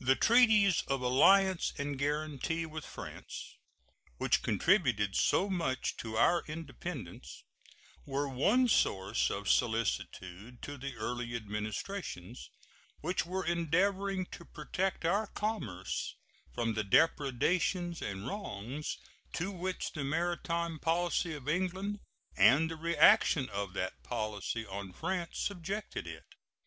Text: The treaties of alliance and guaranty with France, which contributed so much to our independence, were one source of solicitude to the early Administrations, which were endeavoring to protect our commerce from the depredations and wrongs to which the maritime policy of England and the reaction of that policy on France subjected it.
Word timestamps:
The 0.00 0.16
treaties 0.16 0.82
of 0.88 1.02
alliance 1.02 1.74
and 1.76 1.98
guaranty 1.98 2.64
with 2.64 2.82
France, 2.86 3.58
which 4.16 4.42
contributed 4.42 5.14
so 5.16 5.50
much 5.50 5.98
to 5.98 6.16
our 6.16 6.42
independence, 6.48 7.44
were 8.06 8.26
one 8.26 8.68
source 8.68 9.28
of 9.30 9.50
solicitude 9.50 10.62
to 10.62 10.78
the 10.78 10.94
early 10.96 11.36
Administrations, 11.36 12.48
which 13.02 13.26
were 13.26 13.44
endeavoring 13.44 14.24
to 14.30 14.46
protect 14.46 15.04
our 15.04 15.26
commerce 15.26 16.14
from 16.54 16.72
the 16.72 16.82
depredations 16.84 18.00
and 18.00 18.26
wrongs 18.26 18.96
to 19.34 19.50
which 19.50 19.92
the 19.92 20.04
maritime 20.04 20.78
policy 20.78 21.34
of 21.34 21.50
England 21.50 22.00
and 22.34 22.70
the 22.70 22.76
reaction 22.76 23.50
of 23.50 23.74
that 23.74 24.02
policy 24.02 24.64
on 24.64 24.94
France 24.94 25.38
subjected 25.38 26.06
it. 26.06 26.24